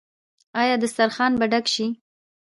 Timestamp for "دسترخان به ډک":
0.83-1.65